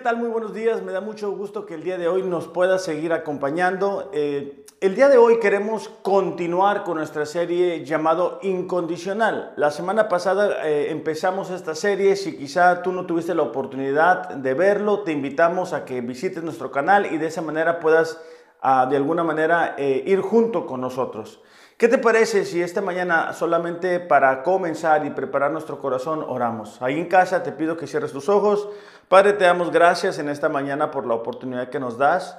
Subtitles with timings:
[0.00, 0.16] ¿Qué tal?
[0.16, 0.80] Muy buenos días.
[0.82, 4.10] Me da mucho gusto que el día de hoy nos pueda seguir acompañando.
[4.14, 9.52] Eh, el día de hoy queremos continuar con nuestra serie llamado Incondicional.
[9.56, 12.16] La semana pasada eh, empezamos esta serie.
[12.16, 16.70] Si quizá tú no tuviste la oportunidad de verlo, te invitamos a que visites nuestro
[16.70, 18.18] canal y de esa manera puedas
[18.62, 21.42] ah, de alguna manera eh, ir junto con nosotros.
[21.80, 26.76] ¿Qué te parece si esta mañana solamente para comenzar y preparar nuestro corazón oramos?
[26.82, 28.68] Ahí en casa te pido que cierres tus ojos.
[29.08, 32.36] Padre, te damos gracias en esta mañana por la oportunidad que nos das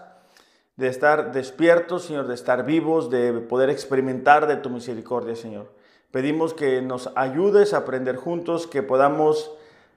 [0.76, 5.72] de estar despiertos, Señor, de estar vivos, de poder experimentar de tu misericordia, Señor.
[6.12, 9.52] Pedimos que nos ayudes a aprender juntos, que podamos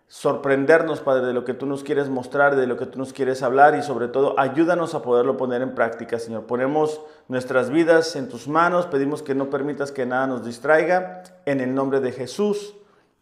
[0.08, 3.42] sorprendernos, Padre, de lo que tú nos quieres mostrar, de lo que tú nos quieres
[3.42, 6.44] hablar y sobre todo ayúdanos a poderlo poner en práctica, Señor.
[6.44, 11.60] Ponemos nuestras vidas en tus manos, pedimos que no permitas que nada nos distraiga, en
[11.60, 12.74] el nombre de Jesús.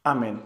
[0.05, 0.42] Amén.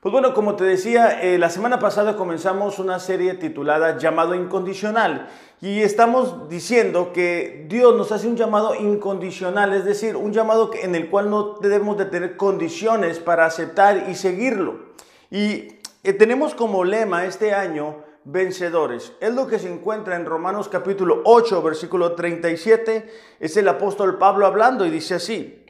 [0.00, 5.28] Pues bueno, como te decía, eh, la semana pasada comenzamos una serie titulada Llamado Incondicional
[5.60, 10.94] y estamos diciendo que Dios nos hace un llamado incondicional, es decir, un llamado en
[10.94, 14.94] el cual no debemos de tener condiciones para aceptar y seguirlo.
[15.30, 15.75] Y
[16.06, 19.12] eh, tenemos como lema este año vencedores.
[19.20, 23.12] Es lo que se encuentra en Romanos capítulo 8, versículo 37.
[23.40, 25.64] Es el apóstol Pablo hablando y dice así.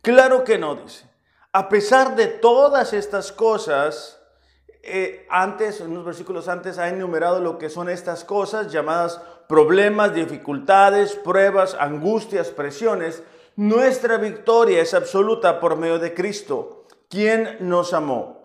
[0.00, 1.06] Claro que no, dice.
[1.52, 4.20] A pesar de todas estas cosas,
[4.84, 11.16] eh, antes, unos versículos antes, ha enumerado lo que son estas cosas llamadas problemas, dificultades,
[11.16, 13.24] pruebas, angustias, presiones.
[13.56, 18.39] Nuestra victoria es absoluta por medio de Cristo, quien nos amó.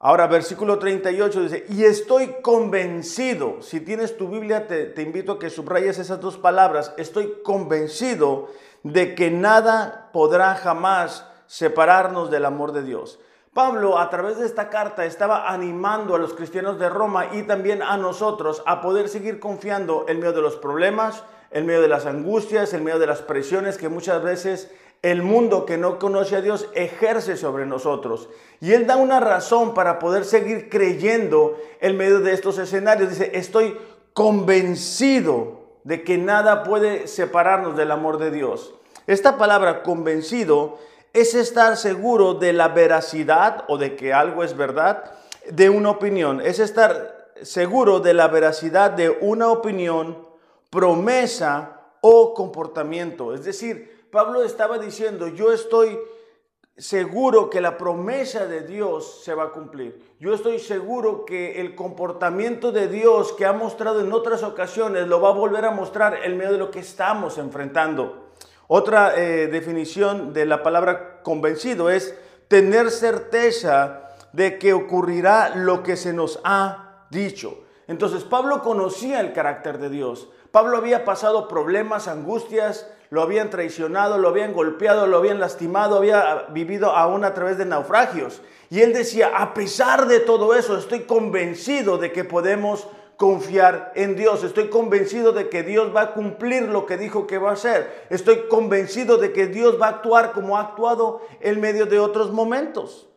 [0.00, 5.50] Ahora, versículo 38 dice, y estoy convencido, si tienes tu Biblia, te, invito a que
[5.50, 8.48] subrayes esas dos palabras, estoy convencido
[8.84, 13.18] de que nada podrá jamás separarnos del amor de Dios.
[13.52, 17.82] Pablo a través de esta carta estaba animando a los cristianos de Roma y también
[17.82, 22.06] a nosotros a poder seguir confiando en medio de los problemas, en medio de las
[22.06, 24.70] angustias, en medio de las presiones que muchas veces
[25.02, 28.28] el mundo que no conoce a Dios ejerce sobre nosotros.
[28.60, 33.10] Y Él da una razón para poder seguir creyendo en medio de estos escenarios.
[33.10, 33.78] Dice, estoy
[34.12, 38.74] convencido de que nada puede separarnos del amor de Dios.
[39.06, 40.78] Esta palabra convencido
[41.12, 45.12] es estar seguro de la veracidad o de que algo es verdad
[45.50, 46.40] de una opinión.
[46.40, 50.26] Es estar seguro de la veracidad de una opinión,
[50.70, 53.32] promesa o comportamiento.
[53.32, 55.98] Es decir, Pablo estaba diciendo, yo estoy
[56.78, 60.14] seguro que la promesa de Dios se va a cumplir.
[60.20, 65.20] Yo estoy seguro que el comportamiento de Dios que ha mostrado en otras ocasiones lo
[65.20, 68.28] va a volver a mostrar en medio de lo que estamos enfrentando.
[68.68, 72.14] Otra eh, definición de la palabra convencido es
[72.46, 77.64] tener certeza de que ocurrirá lo que se nos ha dicho.
[77.88, 80.28] Entonces Pablo conocía el carácter de Dios.
[80.50, 86.46] Pablo había pasado problemas, angustias, lo habían traicionado, lo habían golpeado, lo habían lastimado, había
[86.50, 88.42] vivido aún a través de naufragios.
[88.70, 92.86] Y él decía, a pesar de todo eso, estoy convencido de que podemos
[93.16, 94.44] confiar en Dios.
[94.44, 98.06] Estoy convencido de que Dios va a cumplir lo que dijo que va a hacer.
[98.10, 102.30] Estoy convencido de que Dios va a actuar como ha actuado en medio de otros
[102.30, 103.08] momentos.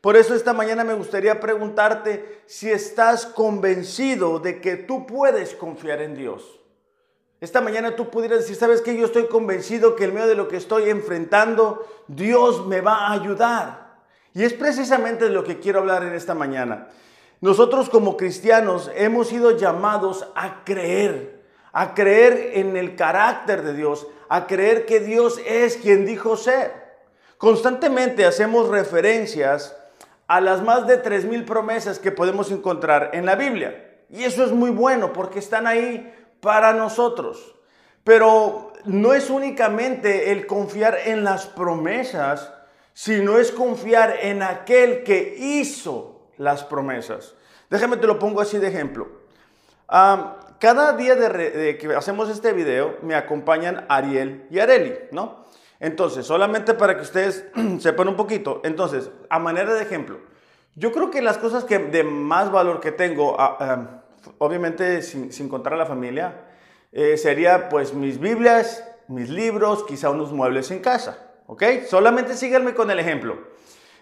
[0.00, 6.02] Por eso esta mañana me gustaría preguntarte si estás convencido de que tú puedes confiar
[6.02, 6.57] en Dios.
[7.40, 8.96] Esta mañana tú pudieras decir, ¿sabes qué?
[8.96, 13.12] Yo estoy convencido que en medio de lo que estoy enfrentando, Dios me va a
[13.12, 13.98] ayudar.
[14.34, 16.88] Y es precisamente de lo que quiero hablar en esta mañana.
[17.40, 24.08] Nosotros como cristianos hemos sido llamados a creer, a creer en el carácter de Dios,
[24.28, 26.72] a creer que Dios es quien dijo ser.
[27.36, 29.76] Constantemente hacemos referencias
[30.26, 33.84] a las más de 3.000 promesas que podemos encontrar en la Biblia.
[34.10, 37.54] Y eso es muy bueno porque están ahí para nosotros.
[38.04, 42.52] Pero no es únicamente el confiar en las promesas,
[42.94, 47.34] sino es confiar en aquel que hizo las promesas.
[47.70, 49.08] Déjame te lo pongo así de ejemplo.
[49.86, 55.44] cada día de, que hacemos este video me acompañan Ariel y Areli, ¿no?
[55.80, 57.44] Entonces, solamente para que ustedes
[57.78, 60.18] sepan un poquito, entonces, a manera de ejemplo,
[60.74, 63.36] yo creo que las cosas que de más valor que tengo,
[64.38, 66.46] obviamente sin, contar a la familia,
[66.92, 71.24] eh, sería pues mis Biblias, mis libros, quizá unos muebles en casa.
[71.46, 71.62] ¿Ok?
[71.86, 73.38] Solamente síganme con el ejemplo.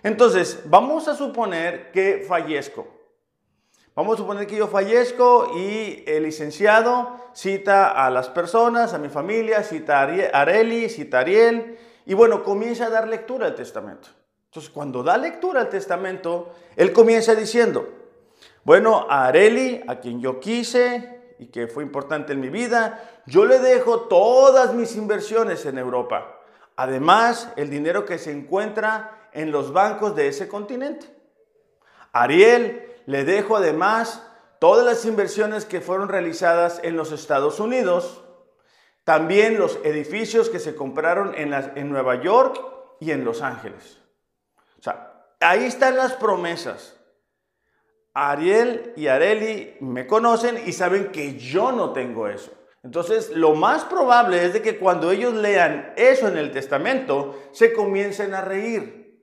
[0.02, 2.86] Entonces, vamos a suponer que fallezco.
[3.94, 9.08] Vamos a suponer que yo fallezco y el licenciado cita a las personas, a mi
[9.08, 14.08] familia, cita a Areli, cita a Ariel, y bueno, comienza a dar lectura al testamento.
[14.50, 17.88] Entonces, cuando da lectura al testamento, él comienza diciendo,
[18.66, 23.44] Bueno, a Areli, a quien yo quise y que fue importante en mi vida, yo
[23.44, 26.40] le dejo todas mis inversiones en Europa.
[26.74, 31.06] Además, el dinero que se encuentra en los bancos de ese continente.
[32.10, 34.26] Ariel, le dejo además
[34.58, 38.24] todas las inversiones que fueron realizadas en los Estados Unidos,
[39.04, 42.60] también los edificios que se compraron en, en Nueva York
[42.98, 44.00] y en Los Ángeles.
[44.80, 46.95] O sea, ahí están las promesas.
[48.18, 52.50] Ariel y Areli me conocen y saben que yo no tengo eso.
[52.82, 57.74] Entonces, lo más probable es de que cuando ellos lean eso en el testamento, se
[57.74, 59.22] comiencen a reír.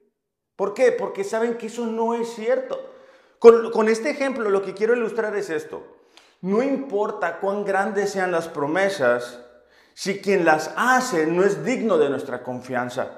[0.56, 0.92] ¿Por qué?
[0.92, 2.94] Porque saben que eso no es cierto.
[3.40, 5.84] Con, este ejemplo lo que quiero ilustrar es esto.
[6.42, 9.44] No importa cuán grandes sean las promesas,
[9.96, 13.10] si quien las hace no es digno de nuestra confianza.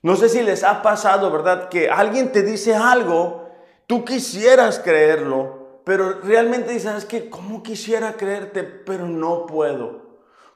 [0.00, 1.68] No sé si les ha pasado, ¿verdad?
[1.68, 3.43] Que alguien te dice algo,
[3.86, 8.62] tú quisieras creerlo, pero realmente dices, es que, ¿cómo quisiera creerte?
[8.62, 10.04] Pero no puedo.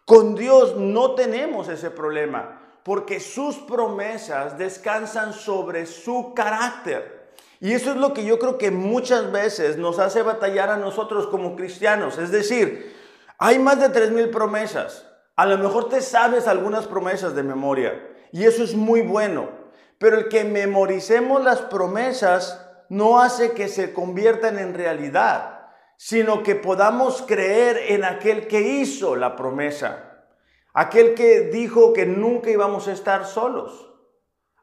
[0.05, 7.19] Con Dios no tenemos ese problema, porque sus promesas descansan sobre su carácter.
[7.61, 11.27] Y eso es lo que yo creo que muchas veces nos hace batallar a nosotros
[11.27, 12.17] como cristianos.
[12.17, 12.97] Es decir,
[13.37, 15.07] hay más de 3.000 promesas.
[15.37, 18.01] A lo mejor te sabes algunas promesas de memoria
[18.33, 19.51] y eso es muy bueno.
[19.99, 26.55] Pero el que memoricemos las promesas no hace que se conviertan en realidad, sino que
[26.55, 30.25] podamos creer en aquel que hizo la promesa,
[30.73, 33.87] aquel que dijo que nunca íbamos a estar solos.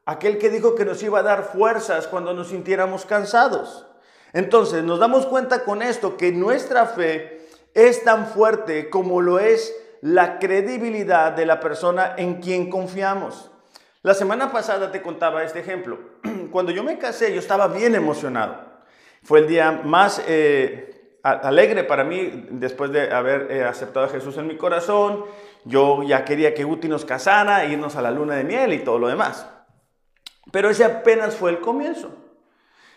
[0.08, 3.88] Aquel que dijo que nos iba a dar fuerzas cuando nos sintiéramos cansados.
[4.34, 9.76] Entonces nos damos cuenta con esto que nuestra fe es tan fuerte como lo es
[10.02, 13.50] la credibilidad de la persona en quien confiamos.
[14.06, 15.98] La semana pasada te contaba este ejemplo.
[16.52, 18.56] Cuando yo me casé yo estaba bien emocionado.
[19.24, 24.38] Fue el día más eh, alegre para mí después de haber eh, aceptado a Jesús
[24.38, 25.26] en mi corazón.
[25.64, 29.00] Yo ya quería que Guti nos casara, irnos a la luna de miel y todo
[29.00, 29.48] lo demás.
[30.52, 32.16] Pero ese apenas fue el comienzo.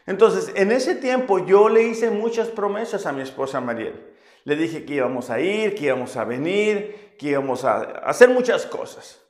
[0.04, 4.14] Entonces, en ese tiempo yo le hice muchas promesas a mi esposa Mariel.
[4.44, 8.66] Le dije que íbamos a ir, que íbamos a venir, que íbamos a hacer muchas
[8.66, 9.22] cosas.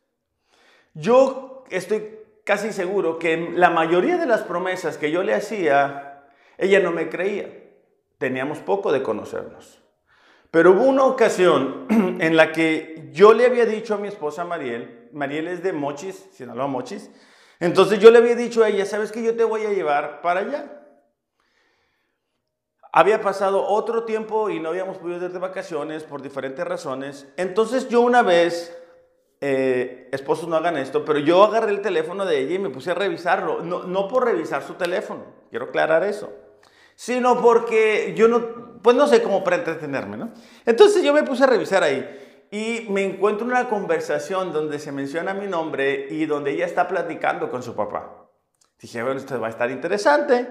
[0.92, 6.24] Yo estoy casi seguro que la mayoría de las promesas que yo le hacía,
[6.56, 7.48] ella no me creía.
[8.18, 9.82] Teníamos poco de conocernos.
[10.50, 11.86] Pero hubo una ocasión
[12.20, 16.26] en la que yo le había dicho a mi esposa Mariel, Mariel es de Mochis,
[16.32, 17.10] Sinaloa Mochis,
[17.60, 20.40] entonces yo le había dicho a ella, ¿sabes que yo te voy a llevar para
[20.40, 20.74] allá?
[22.92, 27.28] Había pasado otro tiempo y no habíamos podido ir de vacaciones por diferentes razones.
[27.36, 28.74] Entonces yo una vez,
[29.40, 32.90] eh, esposos no hagan esto, pero yo agarré el teléfono de ella y me puse
[32.90, 33.62] a revisarlo.
[33.62, 36.32] No, no por revisar su teléfono, quiero aclarar eso,
[36.94, 40.32] sino porque yo no, pues no sé cómo para entretenerme, ¿no?
[40.66, 44.90] Entonces yo me puse a revisar ahí y me encuentro en una conversación donde se
[44.90, 48.28] menciona mi nombre y donde ella está platicando con su papá.
[48.80, 50.48] Dije, bueno, esto va a estar interesante.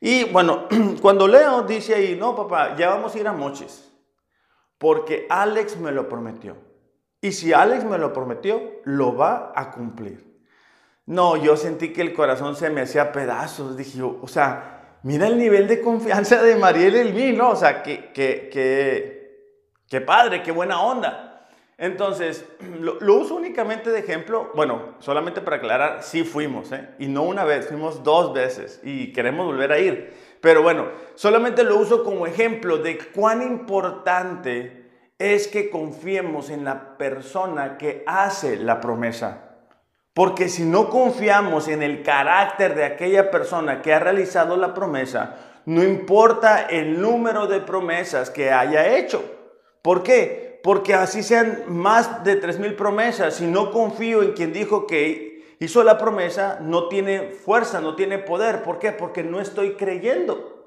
[0.00, 0.66] Y bueno,
[1.02, 3.90] cuando leo, dice ahí, no, papá, ya vamos a ir a Mochis,
[4.78, 6.67] porque Alex me lo prometió.
[7.20, 10.24] Y si Alex me lo prometió, lo va a cumplir.
[11.06, 13.76] No, yo sentí que el corazón se me hacía pedazos.
[13.76, 17.50] Dije, o sea, mira el nivel de confianza de Mariel en mí, ¿no?
[17.50, 19.54] O sea, que, que, que,
[19.88, 21.28] que padre, qué buena onda.
[21.78, 22.44] Entonces,
[22.80, 26.90] lo, uso únicamente de ejemplo, bueno, solamente para aclarar, sí fuimos, ¿eh?
[26.98, 30.12] y no una vez, fuimos dos veces y queremos volver a ir.
[30.40, 34.77] Pero bueno, solamente lo uso como ejemplo de cuán importante
[35.18, 39.56] es que confiemos en la persona que hace la promesa.
[40.14, 45.36] Porque si no confiamos en el carácter de aquella persona que ha realizado la promesa,
[45.66, 49.22] no importa el número de promesas que haya hecho.
[49.82, 50.48] ¿Por qué?
[50.62, 55.82] porque así sean más de 3.000 promesas, si no confío en quien dijo que hizo
[55.82, 58.62] la promesa, no tiene fuerza, no tiene poder.
[58.62, 58.92] ¿Por qué?
[58.92, 60.57] Porque no estoy creyendo.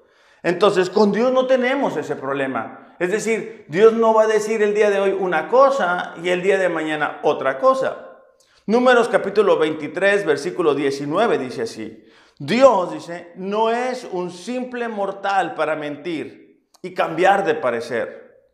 [0.43, 2.95] Entonces, con Dios no tenemos ese problema.
[2.99, 6.41] Es decir, Dios no va a decir el día de hoy una cosa y el
[6.41, 8.19] día de mañana otra cosa.
[8.65, 12.05] Números capítulo 23, versículo 19 dice así.
[12.39, 18.49] Dios dice, no es un simple mortal para mentir y cambiar de parecer.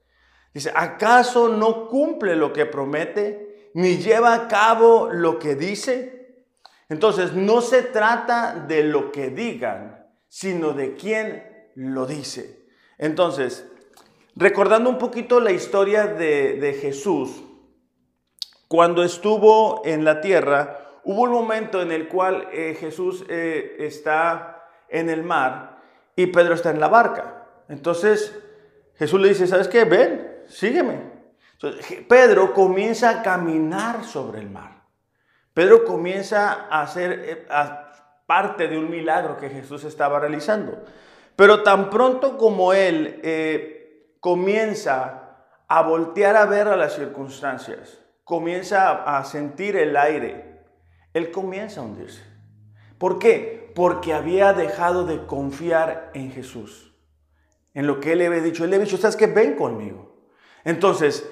[0.54, 6.46] Dice, ¿acaso no cumple lo que promete ni lleva a cabo lo que dice?
[6.90, 11.47] Entonces, no se trata de lo que digan, sino de quién
[11.78, 12.66] lo dice.
[12.98, 13.70] Entonces,
[14.36, 17.44] recordando un poquito la historia de, Jesús,
[18.68, 24.66] cuando estuvo en la tierra, hubo un momento en el cual eh, Jesús eh, está
[24.90, 25.78] en el mar
[26.16, 27.46] y Pedro está en la barca.
[27.70, 28.36] Entonces
[28.96, 29.86] Jesús le dice, ¿sabes qué?
[29.86, 31.18] Ven, sígueme.
[32.10, 34.84] Pedro comienza a caminar sobre el mar.
[35.54, 37.48] Pedro comienza a hacer eh,
[38.26, 40.84] parte de un milagro que Jesús estaba realizando.
[41.38, 49.04] Pero tan pronto como él eh, comienza a voltear a ver a las circunstancias, comienza
[49.04, 50.64] a sentir el aire,
[51.14, 52.24] él comienza a hundirse.
[52.98, 53.72] ¿Por qué?
[53.76, 56.96] Porque había dejado de confiar en Jesús,
[57.76, 58.64] en lo que él le había dicho.
[58.64, 59.28] Él le había dicho, ¿sabes qué?
[59.28, 60.18] Ven conmigo.
[60.64, 61.30] Entonces,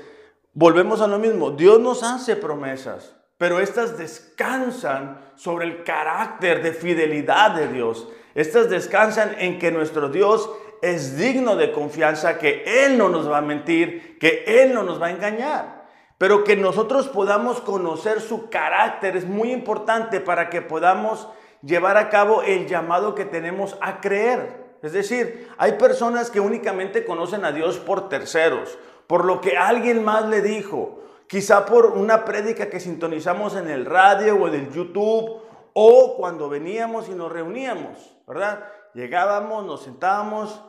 [0.53, 1.49] volvemos a lo mismo.
[1.49, 8.07] Dios nos hace promesas, pero estas descansan sobre el carácter de fidelidad de Dios.
[8.35, 10.49] Estas descansan en que nuestro Dios
[10.81, 15.01] es digno de confianza, que Él no nos va a mentir, que Él no nos
[15.01, 15.85] va a engañar.
[16.17, 21.29] Pero que nosotros podamos conocer su carácter es muy importante para que podamos
[21.61, 24.65] llevar a cabo el llamado que tenemos a creer.
[24.81, 28.77] Es decir, hay personas que únicamente conocen a Dios por terceros,
[29.07, 33.85] por lo que alguien más le dijo, quizá por una prédica que sintonizamos en el
[33.85, 35.41] radio o en el YouTube
[35.77, 38.63] o cuando veníamos y nos reuníamos, ¿verdad?
[38.93, 40.63] Llegábamos, nos sentábamos,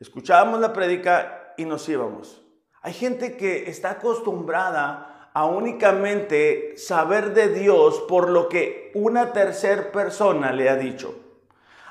[0.00, 2.42] escuchábamos la prédica y nos íbamos.
[2.80, 9.92] Hay gente que está acostumbrada a únicamente saber de Dios por lo que una tercera
[9.92, 11.14] persona le ha dicho.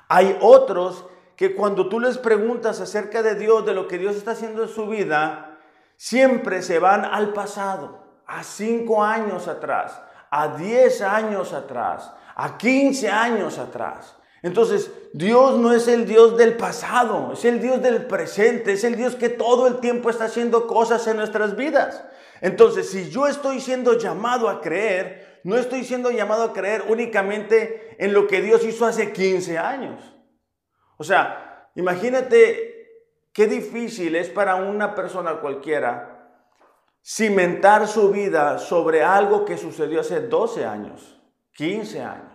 [0.07, 4.31] Hay otros que cuando tú les preguntas acerca de Dios, de lo que Dios está
[4.31, 5.59] haciendo en su vida,
[5.95, 13.09] siempre se van al pasado, a cinco años atrás, a diez años atrás, a quince
[13.09, 14.15] años atrás.
[14.41, 18.95] Entonces, Dios no es el Dios del pasado, es el Dios del presente, es el
[18.95, 22.03] Dios que todo el tiempo está haciendo cosas en nuestras vidas.
[22.39, 27.95] Entonces, si yo estoy siendo llamado a creer, no estoy siendo llamado a creer únicamente
[27.99, 30.01] en lo que Dios hizo hace 15 años.
[30.97, 32.77] O sea, imagínate
[33.37, 36.41] Qué difícil es para una persona cualquiera
[37.05, 41.21] cimentar su vida sobre algo que sucedió hace 12 años,
[41.53, 42.26] 15 años,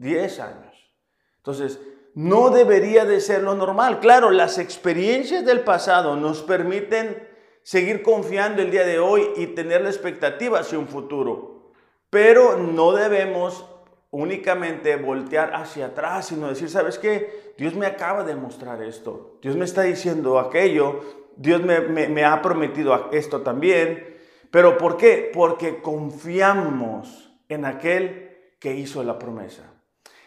[0.00, 0.90] 10 años.
[1.36, 1.80] Entonces,
[2.14, 4.00] no debería de ser lo normal.
[4.00, 7.28] Claro, las experiencias del pasado nos permiten
[7.62, 11.72] seguir confiando el día de hoy y tener la expectativa hacia un futuro.
[12.10, 13.64] Pero no debemos
[14.10, 17.54] únicamente voltear hacia atrás, sino decir, ¿sabes qué?
[17.56, 21.00] Dios me acaba de mostrar esto, Dios me está diciendo aquello,
[21.36, 24.16] Dios me, ha prometido esto también.
[24.50, 25.30] ¿Pero por qué?
[25.32, 29.79] Porque confiamos en aquel que hizo la promesa.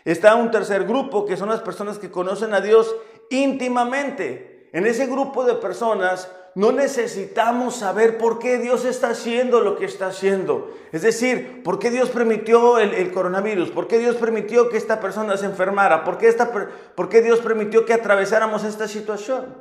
[0.06, 2.96] Está un tercer grupo que son las personas que conocen a Dios
[3.30, 4.70] íntimamente.
[4.74, 9.86] En ese grupo de personas no necesitamos saber por qué Dios está haciendo lo que
[9.86, 10.72] está haciendo.
[10.92, 15.38] Es decir, por qué Dios permitió el, coronavirus, por qué Dios permitió que esta persona
[15.38, 19.56] se enfermara, ¿Por qué, esta, por qué Dios permitió que atravesáramos esta situación.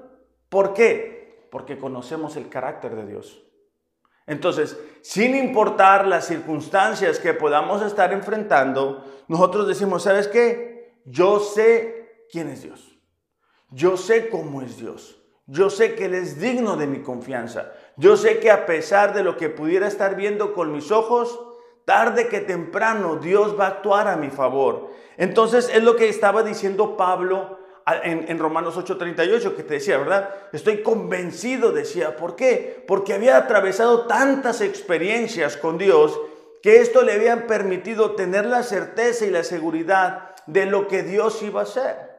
[0.48, 1.46] ¿Por qué?
[1.50, 3.42] Porque conocemos el carácter de Dios.
[4.26, 10.94] Entonces, sin importar las circunstancias que podamos estar enfrentando, nosotros decimos, ¿sabes qué?
[11.04, 12.98] Yo sé quién es Dios.
[13.70, 15.18] Yo sé cómo es Dios.
[15.46, 17.72] Yo sé que Él es digno de mi confianza.
[17.96, 21.38] Yo sé que a pesar de lo que pudiera estar viendo con mis ojos,
[21.84, 24.90] tarde que temprano Dios va a actuar a mi favor.
[25.16, 27.58] Entonces es lo que estaba diciendo Pablo
[28.04, 30.30] en, en Romanos 8:38 que te decía, ¿verdad?
[30.52, 32.16] Estoy convencido, decía.
[32.16, 32.84] ¿Por qué?
[32.86, 36.20] Porque había atravesado tantas experiencias con Dios
[36.62, 41.42] que esto le habían permitido tener la certeza y la seguridad de lo que Dios
[41.42, 42.12] iba a hacer.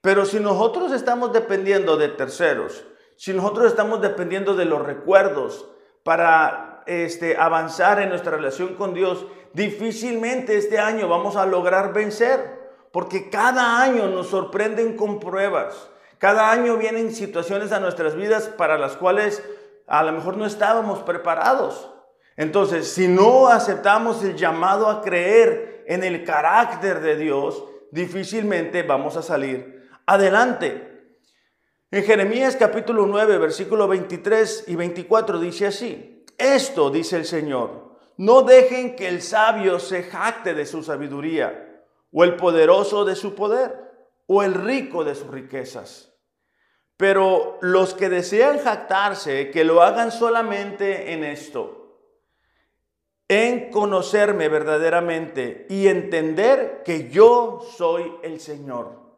[0.00, 2.84] Pero si nosotros estamos dependiendo de terceros,
[3.16, 5.68] si nosotros estamos dependiendo de los recuerdos
[6.04, 12.57] para este, avanzar en nuestra relación con Dios, difícilmente este año vamos a lograr vencer,
[12.92, 18.76] porque cada año nos sorprenden con pruebas, cada año vienen situaciones a nuestras vidas para
[18.76, 19.42] las cuales
[19.86, 21.90] a lo mejor no estábamos preparados.
[22.36, 29.16] Entonces, si no aceptamos el llamado a creer en el carácter de Dios, difícilmente vamos
[29.16, 30.88] a salir adelante.
[31.90, 38.42] En Jeremías capítulo 9, versículo 23 y 24 dice así, esto dice el Señor, no
[38.42, 41.67] dejen que el sabio se jacte de su sabiduría,
[42.12, 46.14] o el poderoso de su poder, o el rico de sus riquezas.
[46.96, 52.00] Pero los que desean jactarse, que lo hagan solamente en esto,
[53.28, 59.08] en conocerme verdaderamente y entender que yo soy el Señor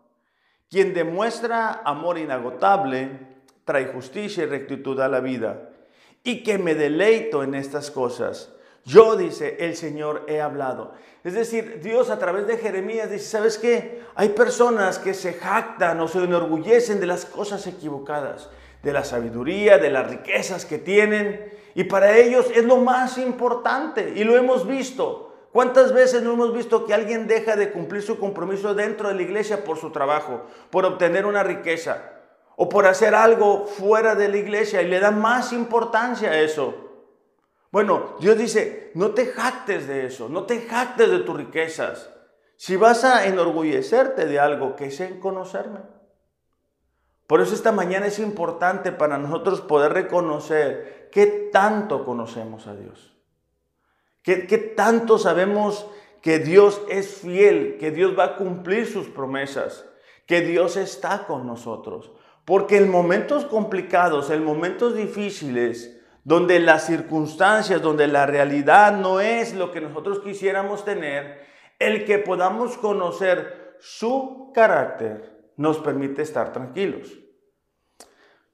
[0.71, 3.19] quien demuestra amor inagotable,
[3.65, 5.69] trae justicia y rectitud a la vida,
[6.23, 8.55] y que me deleito en estas cosas.
[8.85, 10.93] Yo, dice, el Señor he hablado.
[11.23, 14.03] Es decir, Dios a través de Jeremías dice, ¿sabes qué?
[14.15, 18.49] Hay personas que se jactan o se enorgullecen de las cosas equivocadas,
[18.83, 21.53] de la sabiduría, de las riquezas que tienen.
[21.75, 24.15] Y para ellos es lo más importante.
[24.17, 25.27] Y lo hemos visto.
[25.53, 29.23] ¿Cuántas veces no hemos visto que alguien deja de cumplir su compromiso dentro de la
[29.23, 32.13] iglesia por su trabajo, por obtener una riqueza
[32.57, 36.90] o por hacer algo fuera de la iglesia y le da más importancia a eso?
[37.71, 42.11] Bueno, Dios dice, no te jactes de eso, no te jactes de tus riquezas.
[42.57, 45.81] Si vas a enorgullecerte de algo, que sea en conocerme.
[47.27, 53.17] Por eso esta mañana es importante para nosotros poder reconocer qué tanto conocemos a Dios.
[54.23, 55.87] Qué, tanto sabemos
[56.21, 59.87] que Dios es fiel, que Dios va a cumplir sus promesas,
[60.27, 62.11] que Dios está con nosotros.
[62.45, 69.55] Porque en momentos complicados, en momentos difíciles, donde las circunstancias, donde la realidad no es
[69.55, 71.41] lo que nosotros quisiéramos tener,
[71.79, 77.19] el que podamos conocer su carácter nos permite estar tranquilos.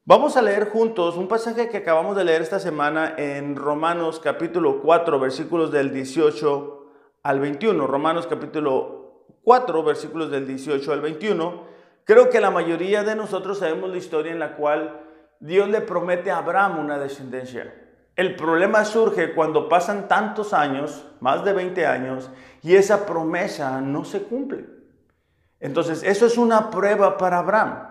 [0.04, 4.80] Vamos a leer juntos un pasaje que acabamos de leer esta semana en Romanos capítulo
[4.80, 6.86] 4, versículos del 18
[7.24, 7.86] al 21.
[7.88, 11.64] Romanos capítulo 4, versículos del 18 al 21.
[12.04, 15.05] Creo que la mayoría de nosotros sabemos la historia en la cual
[15.40, 17.72] Dios le promete a Abraham una descendencia.
[18.16, 22.30] El problema surge cuando pasan tantos años, más de 20 años,
[22.62, 24.64] y esa promesa no se cumple.
[25.60, 27.88] Entonces, eso es una prueba para Abraham.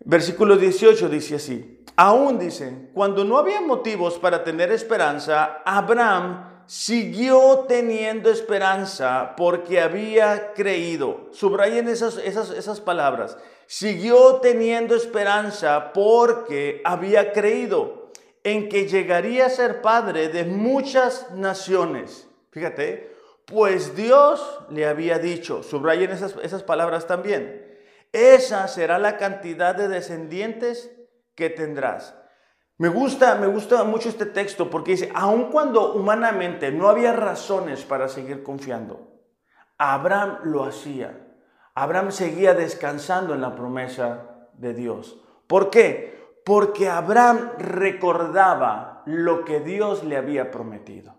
[0.00, 7.64] Versículo 18 dice así, aún dice, cuando no había motivos para tener esperanza, Abraham siguió
[7.66, 11.28] teniendo esperanza porque había creído.
[11.32, 13.38] Subrayen esas, esas, esas palabras.
[13.70, 18.10] Siguió teniendo esperanza porque había creído
[18.42, 22.26] en que llegaría a ser padre de muchas naciones.
[22.50, 23.14] Fíjate,
[23.44, 27.78] pues Dios le había dicho, subrayen esas, esas palabras también,
[28.10, 30.90] esa será la cantidad de descendientes
[31.34, 32.14] que tendrás.
[32.78, 37.84] Me gusta, me gusta mucho este texto porque dice, aun cuando humanamente no había razones
[37.84, 39.12] para seguir confiando,
[39.76, 41.27] Abraham lo hacía.
[41.82, 45.20] Abraham seguía descansando en la promesa de Dios.
[45.46, 46.40] ¿Por qué?
[46.44, 51.14] Porque Abraham recordaba lo que Dios le había prometido.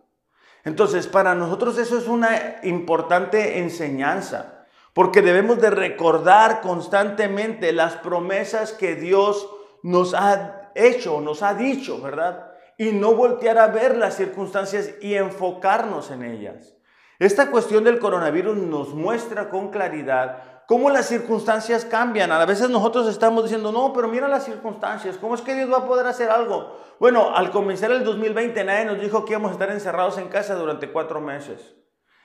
[0.66, 8.74] Entonces, para nosotros eso es una importante enseñanza, porque debemos de recordar constantemente las promesas
[8.74, 9.50] que Dios
[9.82, 12.52] nos ha hecho, nos ha dicho, ¿verdad?
[12.78, 16.76] Y no voltear a ver las circunstancias y enfocarnos en ellas.
[17.20, 22.32] Esta cuestión del coronavirus nos muestra con claridad cómo las circunstancias cambian.
[22.32, 25.78] A veces nosotros estamos diciendo, no, pero mira las circunstancias, ¿cómo es que Dios va
[25.78, 26.78] a poder hacer algo?
[27.00, 30.54] Bueno, al comenzar el 2020 nadie nos dijo que íbamos a estar encerrados en casa
[30.54, 31.76] durante cuatro meses.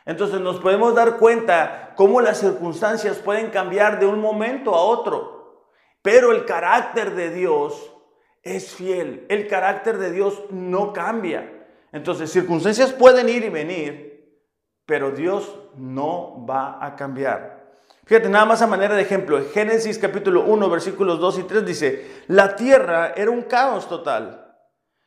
[0.05, 5.71] Entonces nos podemos dar cuenta cómo las circunstancias pueden cambiar de un momento a otro.
[6.03, 7.95] Pero el carácter de Dios
[8.43, 9.25] es fiel.
[9.31, 11.67] El carácter de Dios no cambia.
[11.93, 14.39] Entonces, circunstancias pueden ir y venir,
[14.85, 17.54] pero Dios no va a cambiar.
[18.07, 22.11] Fíjate, nada más a manera de ejemplo, Génesis capítulo 1, versículos 2 y 3 dice,
[22.29, 24.57] la tierra era un caos total.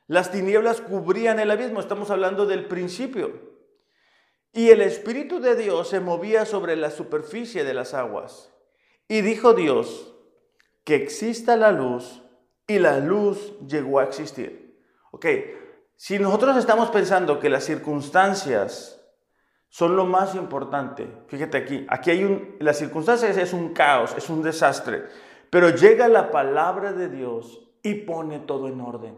[0.08, 3.56] Las tinieblas cubrían el abismo, estamos hablando del principio.
[4.52, 8.52] Y el Espíritu de Dios se movía sobre la superficie de las aguas.
[9.08, 10.16] Y dijo Dios,
[10.84, 12.24] que exista la luz
[12.66, 14.82] y la luz llegó a existir.
[15.12, 15.26] Ok,
[15.96, 19.06] si nosotros estamos pensando que las circunstancias
[19.70, 24.30] son lo más importante, fíjate aquí, aquí hay un, las circunstancias es un caos, es
[24.30, 25.06] un desastre,
[25.50, 29.18] pero llega la palabra de Dios y pone todo en orden.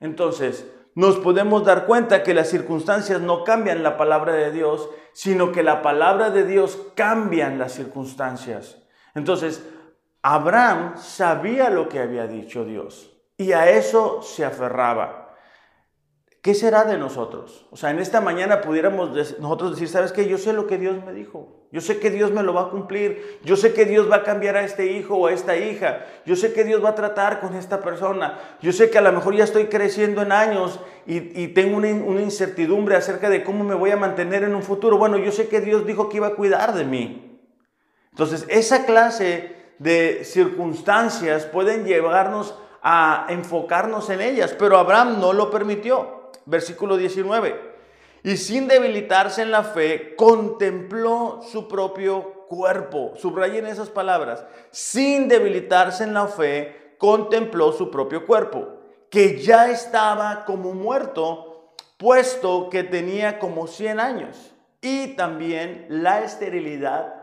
[0.00, 5.52] Entonces, nos podemos dar cuenta que las circunstancias no cambian la palabra de Dios, sino
[5.52, 8.82] que la palabra de Dios cambian las circunstancias.
[9.14, 9.64] Entonces,
[10.22, 15.27] Abraham sabía lo que había dicho Dios y a eso se aferraba.
[16.48, 17.66] ¿Qué será de nosotros?
[17.70, 20.26] O sea, en esta mañana pudiéramos nosotros decir, ¿sabes qué?
[20.26, 21.66] Yo sé lo que Dios me dijo.
[21.70, 23.38] Yo sé que Dios me lo va a cumplir.
[23.44, 26.06] Yo sé que Dios va a cambiar a este hijo o a esta hija.
[26.24, 28.38] Yo sé que Dios va a tratar con esta persona.
[28.62, 32.22] Yo sé que a lo mejor ya estoy creciendo en años y, tengo una, una
[32.22, 34.96] incertidumbre acerca de cómo me voy a mantener en un futuro.
[34.96, 37.42] Bueno, yo sé que Dios dijo que iba a cuidar de mí.
[38.12, 45.50] Entonces, esa clase de circunstancias pueden llevarnos a enfocarnos en ellas, pero Abraham no lo
[45.50, 46.17] permitió.
[46.48, 47.76] Versículo 19.
[48.24, 53.12] Y sin debilitarse en la fe, contempló su propio cuerpo.
[53.16, 54.44] Subrayen esas palabras.
[54.70, 58.80] Sin debilitarse en la fe, contempló su propio cuerpo,
[59.10, 67.14] que ya estaba como muerto puesto que tenía como 100 años, y también la esterilidad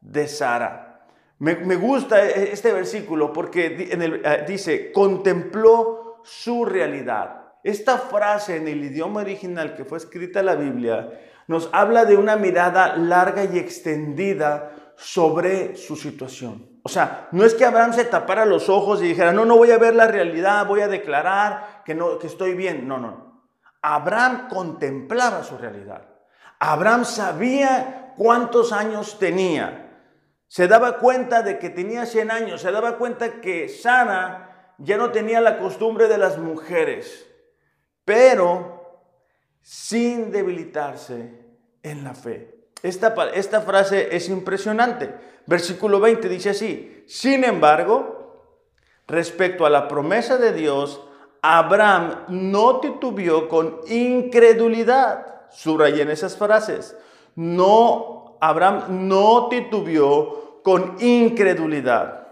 [0.00, 1.04] de Sara.
[1.38, 7.39] Me, gusta e, este versículo porque en eh, dice, contempló su realidad.
[7.62, 11.10] Esta frase en el idioma original que fue escrita en la Biblia
[11.46, 16.78] nos habla de una mirada larga y extendida sobre su situación.
[16.82, 19.70] O sea, no es que Abraham se tapara los ojos y dijera, no, no voy
[19.70, 22.86] a ver la realidad, voy a declarar que, no, que estoy bien.
[22.86, 23.48] No, no.
[23.82, 26.02] Abraham contemplaba su realidad.
[26.58, 29.88] Abraham sabía cuántos años tenía.
[30.46, 32.60] Se daba cuenta de que tenía 100 años.
[32.60, 37.29] Se daba cuenta que Sara ya no tenía la costumbre de las mujeres.
[38.10, 39.06] Pero
[39.62, 41.30] sin debilitarse
[41.80, 42.72] en la fe.
[42.82, 45.14] Esta, esta frase es impresionante.
[45.46, 48.56] Versículo 20 dice así, sin embargo,
[49.06, 51.00] respecto a la promesa de Dios,
[51.40, 55.48] Abraham no titubeó con incredulidad.
[55.52, 56.96] Subrayen esas frases.
[57.36, 62.26] No, Abraham no titubeó con incredulidad,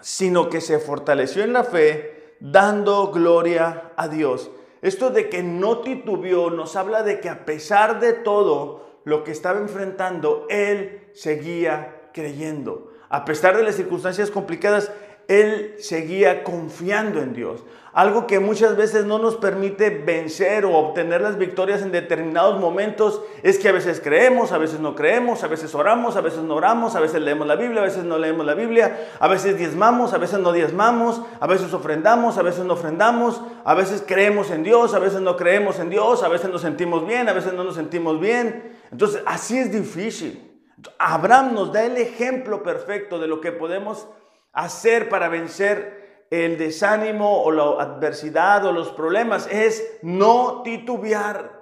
[0.00, 4.48] sino que se fortaleció en la fe, dando gloria a Dios.
[4.82, 9.30] Esto de que no titubeó nos habla de que a pesar de todo lo que
[9.30, 12.92] estaba enfrentando, él seguía creyendo.
[13.08, 14.90] A pesar de las circunstancias complicadas,
[15.28, 17.62] él seguía confiando en Dios.
[17.96, 23.22] Algo que muchas veces no nos permite vencer o obtener las victorias en determinados momentos
[23.42, 26.56] es que a veces creemos, a veces no creemos, a veces oramos, a veces no
[26.56, 30.12] oramos, a veces leemos la Biblia, a veces no leemos la Biblia, a veces diezmamos,
[30.12, 34.62] a veces no diezmamos, a veces ofrendamos, a veces no ofrendamos, a veces creemos en
[34.62, 37.64] Dios, a veces no creemos en Dios, a veces nos sentimos bien, a veces no
[37.64, 38.76] nos sentimos bien.
[38.92, 40.52] Entonces, así es difícil.
[40.98, 44.25] Abraham nos da el ejemplo perfecto de lo que podemos hacer
[45.08, 51.56] para vencer el desánimo o la adversidad o los problemas es no titubear.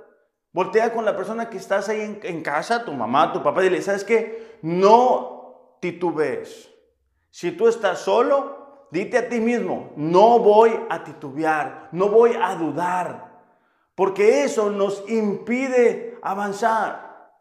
[0.52, 3.83] Voltea con la persona que estás ahí en, casa, tu mamá, tu papá, y dile,
[3.83, 4.59] ¿sabes qué?
[4.62, 6.70] No titubees.
[7.30, 12.54] Si tú estás solo, dite a ti mismo, no voy a titubear, no voy a
[12.54, 13.42] dudar,
[13.96, 17.33] porque eso nos impide avanzar.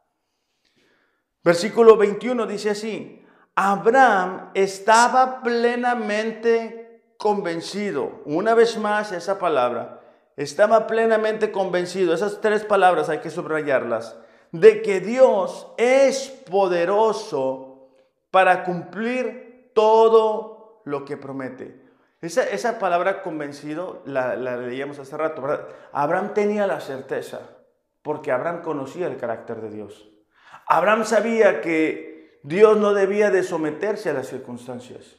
[1.43, 3.22] Versículo 21 dice así,
[3.55, 6.83] Abraham estaba plenamente
[7.17, 8.21] convencido.
[8.25, 10.01] Una vez más esa palabra.
[10.35, 12.13] Estaba plenamente convencido.
[12.13, 14.17] Esas tres palabras hay que subrayarlas.
[14.51, 17.89] De que Dios es poderoso
[18.31, 21.81] para cumplir todo lo que promete.
[22.21, 25.43] Esa, palabra convencido la, la leíamos hace rato.
[25.91, 27.41] Abraham tenía la certeza
[28.01, 30.09] porque Abraham conocía el carácter de Dios.
[30.65, 32.12] Abraham sabía que
[32.43, 35.17] Dios no debía de someterse a las circunstancias.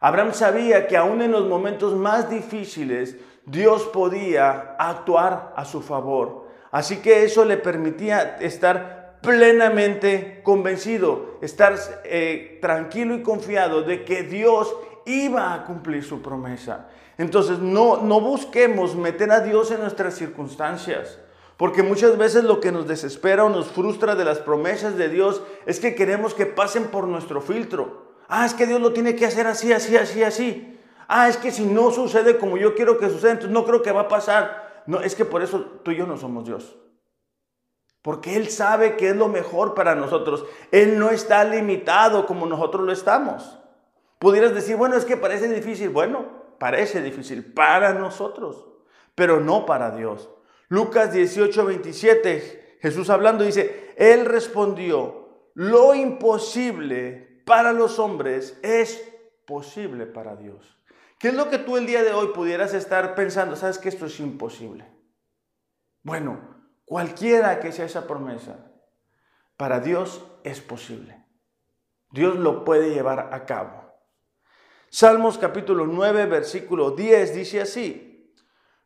[0.00, 6.48] Abraham sabía que aún en los momentos más difíciles Dios podía actuar a su favor.
[6.70, 14.22] Así que eso le permitía estar plenamente convencido, estar eh, tranquilo y confiado de que
[14.22, 14.74] Dios
[15.06, 16.88] iba a cumplir su promesa.
[17.18, 21.18] Entonces no, no busquemos meter a Dios en nuestras circunstancias.
[21.56, 25.42] Porque muchas veces lo que nos desespera o nos frustra de las promesas de Dios
[25.66, 28.14] es que queremos que pasen por nuestro filtro.
[28.28, 30.80] Ah, es que Dios lo tiene que hacer así, así, así, así.
[31.08, 33.92] Ah, es que si no sucede como yo quiero que suceda, entonces no creo que
[33.92, 34.82] va a pasar.
[34.86, 36.76] No, es que por eso tú y yo no somos Dios.
[38.00, 40.44] Porque Él sabe que es lo mejor para nosotros.
[40.70, 43.58] Él no está limitado como nosotros lo estamos.
[44.18, 45.90] Pudieras decir, bueno, es que parece difícil.
[45.90, 46.26] Bueno,
[46.58, 48.68] parece difícil para nosotros,
[49.14, 50.30] pero no para Dios.
[50.72, 59.06] Lucas 18, 27, Jesús hablando dice, Él respondió, lo imposible para los hombres es
[59.46, 60.82] posible para Dios.
[61.18, 63.54] ¿Qué es lo que tú el día de hoy pudieras estar pensando?
[63.54, 64.90] ¿Sabes que esto es imposible?
[66.02, 66.40] Bueno,
[66.86, 68.72] cualquiera que sea esa promesa,
[69.58, 71.22] para Dios es posible.
[72.12, 73.92] Dios lo puede llevar a cabo.
[74.88, 78.11] Salmos capítulo 9, versículo 10 dice así,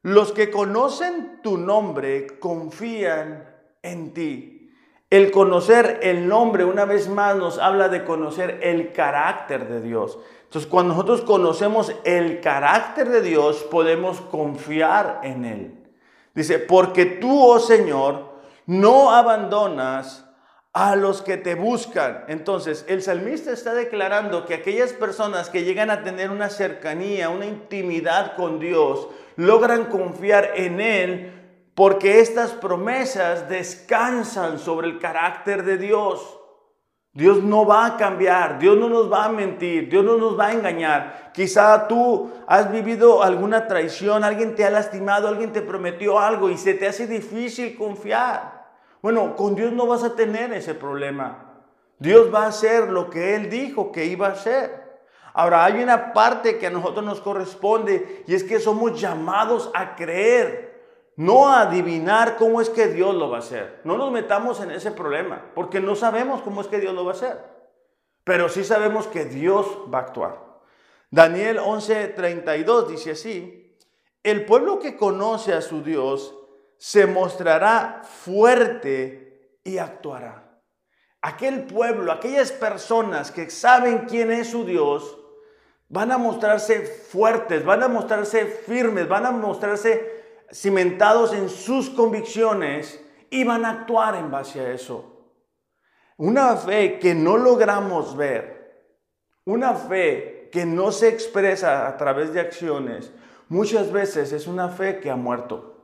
[0.07, 3.45] los que conocen tu nombre confían
[3.83, 4.71] en ti.
[5.11, 10.17] El conocer el nombre, una vez más, nos habla de conocer el carácter de Dios.
[10.45, 15.75] Entonces, cuando nosotros conocemos el carácter de Dios, podemos confiar en Él.
[16.37, 20.25] Dice, porque tú, oh Señor, no abandonas
[20.73, 22.27] a los que te buscan.
[22.29, 27.47] Entonces, el salmista está declarando que aquellas personas que llegan a tener una cercanía, una
[27.47, 31.33] intimidad con Dios, logran confiar en Él
[31.75, 36.41] porque estas promesas descansan sobre el carácter de Dios.
[37.13, 40.49] Dios no va a cambiar, Dios no nos va a mentir, Dios no nos va
[40.49, 41.31] a engañar.
[41.33, 46.59] Quizá tú has vivido alguna traición, alguien te ha lastimado, alguien te prometió algo y
[46.59, 48.67] se te hace difícil confiar.
[49.01, 51.63] Bueno, con Dios no vas a tener ese problema.
[51.99, 54.86] Dios va a hacer lo que Él dijo que iba a hacer.
[55.39, 59.95] Ahora, hay una parte que a nosotros nos corresponde y es que somos llamados a
[59.95, 60.77] creer
[61.17, 63.83] no adivinar cómo es que Dios lo va a hacer.
[63.85, 67.13] No nos metamos en ese problema, porque no sabemos cómo es que Dios lo va
[67.13, 67.39] a hacer.
[68.25, 70.43] Pero sí sabemos que Dios va a actuar.
[71.11, 73.77] Daniel 11:32 dice así,
[74.23, 76.35] el pueblo que conoce a su Dios
[76.79, 80.63] se mostrará fuerte y actuará.
[81.21, 85.19] Aquel pueblo, aquellas personas que saben quién es su Dios,
[85.89, 90.17] van a mostrarse fuertes, van a mostrarse firmes, van a mostrarse
[90.53, 95.13] cimentados en sus convicciones y van a actuar en base a eso.
[96.17, 98.85] Una fe que no logramos ver,
[99.45, 103.13] una fe que no se expresa a través de acciones,
[103.49, 105.75] muchas veces es una fe que ha muerto.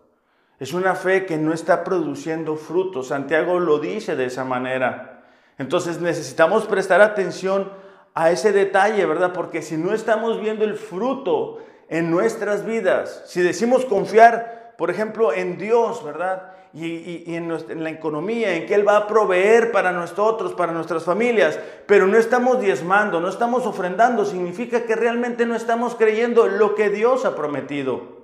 [0.58, 3.08] Es una fe que no está produciendo frutos.
[3.08, 5.24] Santiago lo dice de esa manera.
[5.58, 7.72] Entonces necesitamos prestar atención
[8.14, 9.32] a ese detalle, ¿verdad?
[9.32, 11.58] Porque si no estamos viendo el fruto
[11.92, 13.22] en nuestras vidas.
[13.26, 16.54] Si decimos confiar, por ejemplo, en Dios, ¿verdad?
[16.72, 17.50] Y, en,
[17.84, 22.16] la economía, en que Él va a proveer para nosotros, para nuestras familias, pero no
[22.16, 27.36] estamos diezmando, no estamos ofrendando, significa que realmente no estamos creyendo lo que Dios ha
[27.36, 28.22] prometido.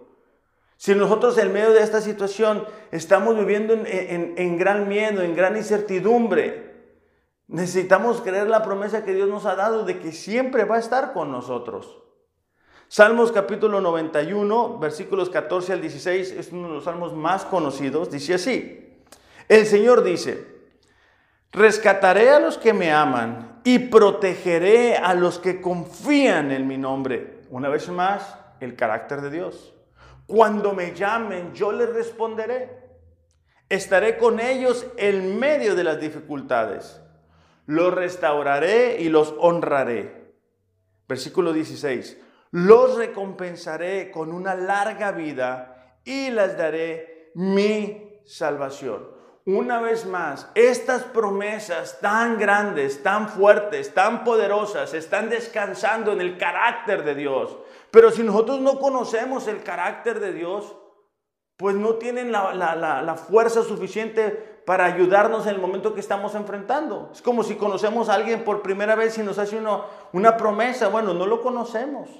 [0.78, 5.58] Si nosotros en medio de esta situación estamos viviendo en, en gran miedo, en gran
[5.58, 6.67] incertidumbre,
[7.48, 11.12] necesitamos creer la promesa que Dios nos ha dado de que siempre va a estar
[11.12, 11.98] con nosotros.
[12.88, 18.10] Salmos capítulo 91, versículos 14 al 16, es uno de los salmos más conocidos.
[18.10, 19.02] Dice así,
[19.48, 20.46] el Señor dice,
[21.52, 27.42] rescataré a los que me aman y protegeré a los que confían en mi nombre.
[27.50, 29.74] Una vez más, el carácter de Dios.
[30.26, 32.88] Cuando me llamen, yo les responderé.
[33.68, 37.02] Estaré con ellos en medio de las dificultades.
[37.68, 40.34] Los restauraré y los honraré.
[41.06, 42.18] Versículo 16
[42.50, 49.16] los recompensaré con una larga vida y les daré mi salvación.
[49.44, 56.36] Una vez más, estas promesas tan grandes, tan fuertes, tan poderosas, están descansando en el
[56.36, 57.56] carácter de Dios.
[57.90, 60.76] Pero si nosotros no conocemos el carácter de Dios,
[61.56, 67.08] pues no tienen la, fuerza suficiente para ayudarnos en el momento que estamos enfrentando.
[67.14, 69.58] Es como si conocemos a alguien por primera vez y nos hace
[70.12, 70.88] una promesa.
[70.88, 72.10] Bueno, no lo conocemos.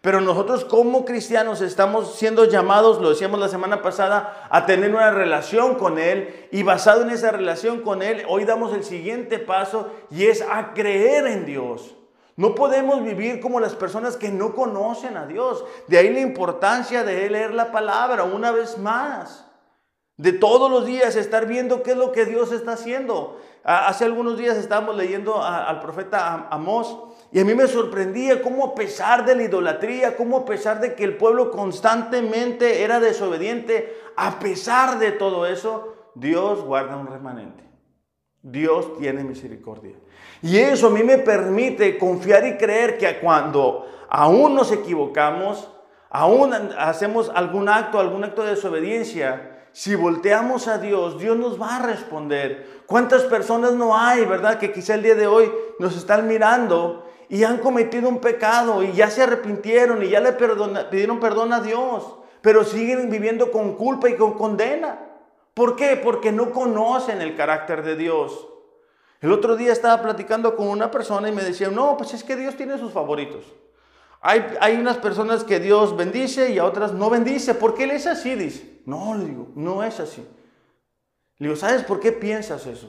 [0.00, 5.10] Pero nosotros como cristianos estamos siendo llamados, lo decíamos la semana pasada, a tener una
[5.10, 9.90] relación con Él y basado en esa relación con Él, hoy damos el siguiente paso
[10.10, 11.96] y es a creer en Dios.
[12.36, 15.66] No podemos vivir como las personas que no conocen a Dios.
[15.86, 19.44] De ahí la importancia de leer la palabra una vez más.
[20.16, 23.40] De todos los días estar viendo qué es lo que Dios está haciendo.
[23.64, 26.96] Hace algunos días estábamos leyendo al profeta Amós
[27.32, 30.94] y a mí me sorprendía cómo a pesar de la idolatría, cómo a pesar de
[30.94, 37.64] que el pueblo constantemente era desobediente, a pesar de todo eso, Dios guarda un remanente.
[38.40, 39.96] Dios tiene misericordia.
[40.42, 45.68] Y eso a mí me permite confiar y creer que cuando aún nos equivocamos,
[46.10, 51.76] aún hacemos algún acto, algún acto de desobediencia, si volteamos a Dios, Dios nos va
[51.76, 52.84] a responder.
[52.86, 54.60] ¿Cuántas personas no hay, verdad?
[54.60, 58.92] Que quizá el día de hoy nos están mirando y han cometido un pecado y
[58.92, 62.04] ya se arrepintieron y ya le pidieron perdón a Dios,
[62.40, 65.10] pero siguen viviendo con culpa y con condena.
[65.54, 65.96] ¿Por qué?
[65.96, 68.46] Porque no conocen el carácter de Dios.
[69.20, 72.36] El otro día estaba platicando con una persona y me decía, no, pues es que
[72.36, 73.44] Dios tiene sus favoritos.
[74.26, 77.54] Hay, unas personas que Dios bendice y a otras no bendice.
[77.54, 78.34] ¿Por qué Él es así?
[78.34, 80.26] Dice, no, le digo, no es así.
[81.38, 82.88] Le digo, ¿sabes por qué piensas eso?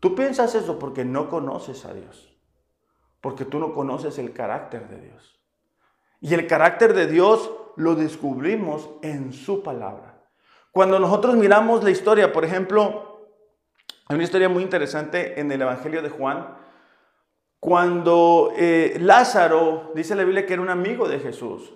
[0.00, 2.32] Tú piensas eso porque no conoces a Dios
[3.22, 5.40] porque tú no conoces el carácter de Dios.
[6.20, 10.26] Y el carácter de Dios lo descubrimos en su palabra.
[10.72, 13.30] Cuando nosotros miramos la historia, por ejemplo,
[14.08, 16.56] hay una historia muy interesante en el Evangelio de Juan,
[17.62, 21.72] cuando eh, Lázaro, dice la Biblia que era un amigo de Jesús,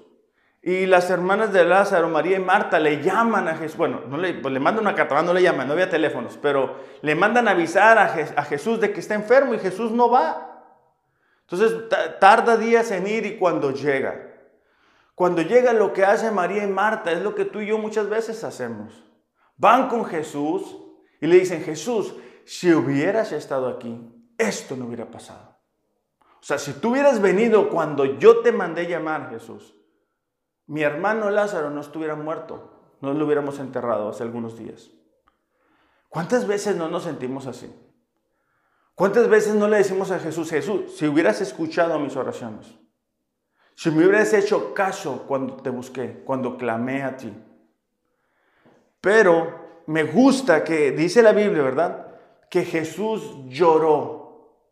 [0.60, 4.34] y las hermanas de Lázaro, María y Marta, le llaman a Jesús, bueno, no le,
[4.34, 7.98] pues le mandan una carta, no le llaman, no había teléfonos, pero le mandan avisar
[7.98, 10.74] a, a Jesús de que está enfermo y Jesús no va.
[11.42, 11.72] Entonces
[12.18, 14.34] tarda días en ir y cuando llega.
[15.14, 18.08] Cuando llega lo que hace María y Marta es lo que tú y yo muchas
[18.08, 19.04] veces hacemos.
[19.56, 20.78] Van con Jesús
[21.20, 22.12] y le dicen, Jesús,
[22.44, 24.00] si hubieras estado aquí,
[24.36, 25.55] esto no hubiera pasado.
[26.46, 29.74] Sea, si tú hubieras venido cuando yo te mandé llamar, Jesús,
[30.68, 34.92] mi hermano Lázaro no estuviera muerto, no lo hubiéramos enterrado hace algunos días.
[36.08, 37.68] ¿Cuántas veces no nos sentimos así?
[38.94, 42.72] ¿Cuántas veces no le decimos a Jesús, Jesús, si hubieras escuchado mis oraciones,
[43.74, 47.34] si me hubieras hecho caso cuando te busqué, cuando clamé a ti?
[49.00, 52.06] Pero me gusta que dice la Biblia, ¿verdad?
[52.48, 54.62] Que Jesús lloró.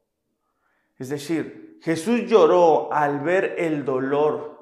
[0.96, 4.59] Es decir, Jesús lloró al ver el dolor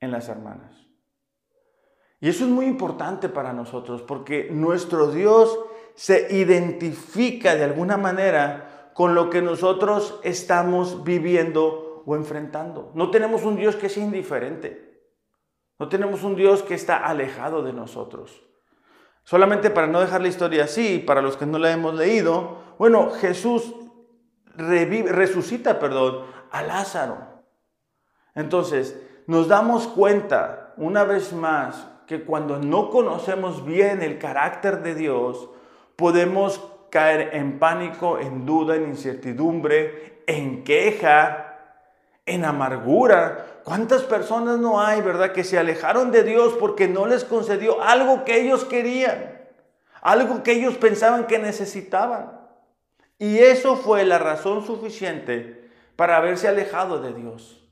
[0.00, 0.74] en las hermanas.
[2.18, 5.56] Y eso es muy importante para nosotros porque nuestro Dios
[5.94, 12.90] se identifica de alguna manera con lo que nosotros estamos viviendo o enfrentando.
[12.94, 15.00] No tenemos un Dios que sea indiferente.
[15.78, 18.42] No tenemos un Dios que está alejado de nosotros.
[19.22, 23.10] Solamente para no dejar la historia así, para los que no la hemos leído, bueno,
[23.12, 23.72] Jesús
[24.56, 27.18] resucita, perdón, a Lázaro.
[28.34, 34.94] Entonces, nos damos cuenta una vez más que cuando no conocemos bien el carácter de
[34.94, 35.48] Dios,
[35.96, 41.58] podemos caer en pánico, en duda, en incertidumbre, en queja,
[42.24, 43.60] en amargura.
[43.64, 48.24] ¿Cuántas personas no hay, verdad, que se alejaron de Dios porque no les concedió algo
[48.24, 49.40] que ellos querían,
[50.02, 52.35] algo que ellos pensaban que necesitaban?
[53.18, 57.62] Y eso fue la razón suficiente para haberse alejado de Dios.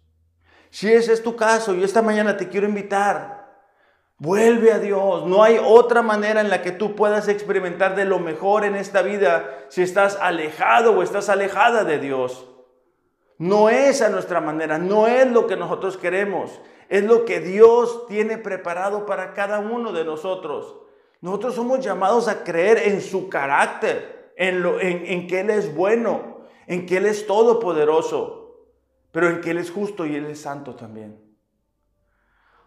[0.71, 3.45] Si ese es tu caso, yo esta mañana te quiero invitar
[4.19, 5.27] Vuelve a Dios.
[5.27, 9.03] No hay otra manera en la que tú puedas experimentar de lo mejor en esta
[9.03, 12.49] vida si estás alejado o estás alejada de Dios.
[13.39, 18.07] No es a nuestra manera, no es lo que nosotros queremos, es lo que Dios
[18.07, 20.77] tiene preparado para cada uno de nosotros.
[21.21, 25.75] Nosotros somos llamados a creer en su carácter, en, lo, en, en que Él es
[25.75, 28.69] bueno, en que Él es todopoderoso,
[29.13, 31.25] pero en que Él es justo y Él es santo también.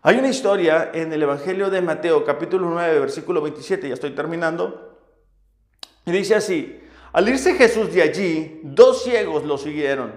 [0.02, 5.00] Hay una historia en el Evangelio de Mateo, capítulo 9, versículo 27, ya estoy terminando,
[6.06, 6.80] y dice así,
[7.12, 10.14] al irse Jesús de allí, dos ciegos lo siguieron,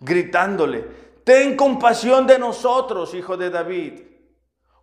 [0.00, 0.86] gritándole,
[1.24, 4.00] ten compasión de nosotros, hijo de David.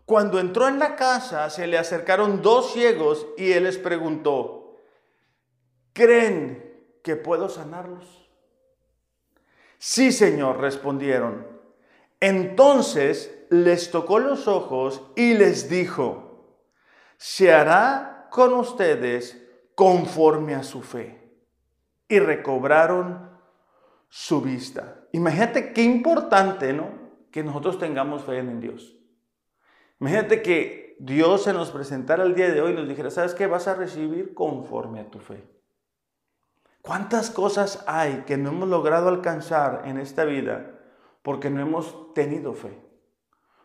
[0.06, 4.63] Cuando entró en la casa, se le acercaron dos ciegos y él les preguntó,
[5.94, 8.30] ¿creen que puedo sanarlos?
[9.78, 11.46] Sí, Señor, respondieron.
[12.20, 16.58] Entonces les tocó los ojos y les dijo,
[17.18, 21.22] se hará con ustedes conforme a su fe.
[22.08, 23.30] Y recobraron
[24.10, 25.06] su vista.
[25.12, 26.90] Imagínate qué importante, ¿no?
[27.32, 28.96] Que nosotros tengamos fe en Dios.
[30.00, 33.48] Imagínate que Dios se nos presentara el día de hoy y nos dijera, ¿sabes qué?
[33.48, 35.44] Vas a recibir conforme a tu fe.
[36.84, 40.76] ¿Cuántas cosas hay que no hemos logrado alcanzar en esta vida
[41.24, 42.84] porque no hemos tenido fe?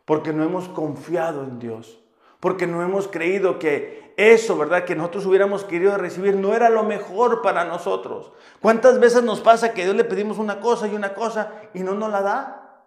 [0.08, 2.00] porque no hemos confiado en Dios,
[2.40, 4.84] porque no hemos creído que eso, ¿verdad?
[4.84, 8.32] Que nosotros hubiéramos querido recibir no era lo mejor para nosotros.
[8.62, 11.92] ¿Cuántas veces nos pasa que Dios le pedimos una cosa y una cosa y no
[11.92, 12.86] nos la da?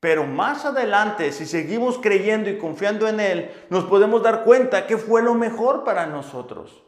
[0.00, 4.98] Pero más adelante, si seguimos creyendo y confiando en Él, nos podemos dar cuenta que
[4.98, 6.82] fue lo mejor para nosotros.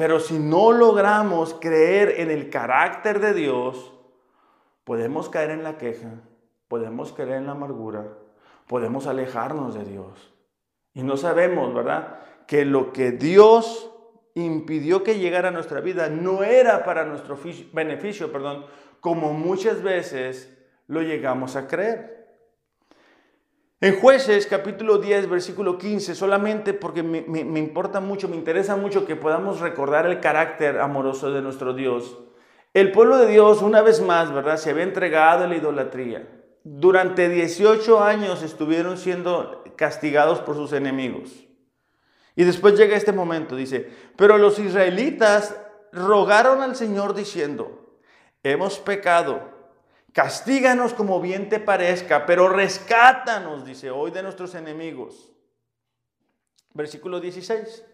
[0.00, 3.92] Pero si no logramos creer en el carácter de Dios,
[4.84, 6.22] podemos caer en la queja,
[6.68, 8.06] podemos caer en la amargura,
[8.66, 10.32] podemos alejarnos de Dios.
[10.94, 12.18] Y no sabemos, ¿verdad?
[12.46, 13.90] Que lo que Dios
[14.32, 17.38] impidió que llegara a nuestra vida no era para nuestro
[17.74, 18.64] beneficio, perdón,
[19.00, 22.19] como muchas veces lo llegamos a creer.
[23.80, 29.16] En jueces capítulo 10, versículo 15, solamente porque me, importa mucho, me interesa mucho que
[29.16, 32.18] podamos recordar el carácter amoroso de nuestro Dios.
[32.74, 34.58] El pueblo de Dios, una vez más, ¿verdad?
[34.58, 36.26] Se había entregado a la idolatría
[36.64, 41.46] durante 18 años estuvieron siendo castigados por sus enemigos.
[42.36, 45.56] Y después llega este momento, dice, pero los israelitas
[45.92, 47.98] rogaron al Señor diciendo,
[48.42, 49.49] hemos pecado,
[50.12, 55.30] castíganos como bien te parezca, pero rescátanos, dice, hoy de nuestros enemigos.
[56.72, 57.84] Versículo 16.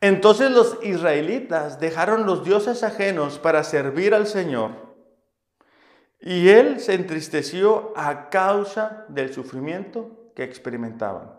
[0.00, 4.92] Entonces los israelitas dejaron los dioses ajenos para servir al Señor
[6.22, 11.32] y él se entristeció a causa del sufrimiento que experimentaban.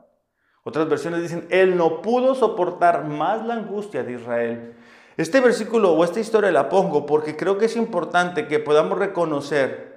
[0.63, 4.75] Otras versiones dicen, él no pudo soportar más la angustia de Israel.
[5.17, 9.93] Este versículo o esta historia la pongo porque creo que es importante que podamos reconocer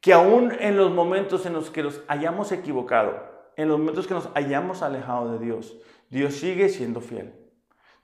[0.00, 3.14] que aún en los momentos en los que nos hayamos equivocado,
[3.56, 5.76] en los momentos que nos hayamos alejado de Dios,
[6.10, 7.34] Dios sigue siendo fiel.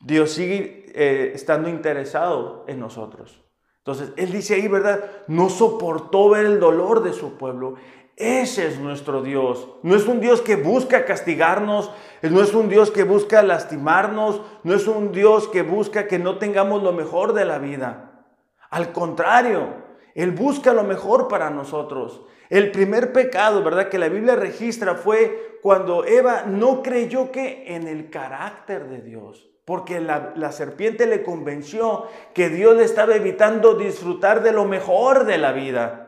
[0.00, 3.42] Dios sigue eh, estando interesado en nosotros.
[3.78, 5.04] Entonces, él dice ahí, ¿verdad?
[5.26, 7.74] No soportó ver el dolor de su pueblo.
[8.20, 9.66] Ese es nuestro Dios.
[9.82, 11.90] No es un Dios que busca castigarnos,
[12.20, 16.36] no es un Dios que busca lastimarnos, no es un Dios que busca que no
[16.36, 18.26] tengamos lo mejor de la vida.
[18.68, 19.68] Al contrario,
[20.14, 22.20] Él busca lo mejor para nosotros.
[22.50, 23.88] El primer pecado, ¿verdad?
[23.88, 29.48] Que la Biblia registra fue cuando Eva no creyó que en el carácter de Dios.
[29.64, 35.24] Porque la, la, serpiente le convenció que Dios le estaba evitando disfrutar de lo mejor
[35.24, 35.99] de la vida.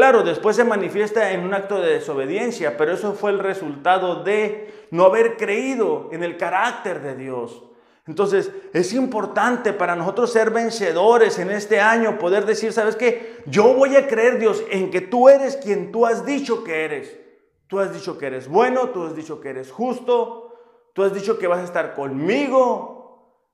[0.00, 4.86] Claro, después se manifiesta en un acto de desobediencia, pero eso fue el resultado de
[4.90, 7.64] no haber creído en el carácter de Dios.
[8.06, 13.42] Entonces, es importante para nosotros ser vencedores en este año, poder decir, ¿sabes qué?
[13.44, 17.20] Yo voy a creer, Dios, en que tú eres quien tú has dicho que eres.
[17.66, 20.54] Tú has dicho que eres bueno, tú has dicho que eres justo,
[20.94, 23.44] tú has dicho que vas a estar conmigo.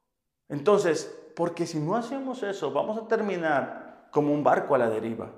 [0.49, 5.33] Entonces, porque si no hacemos eso, vamos a terminar como un barco a la deriva.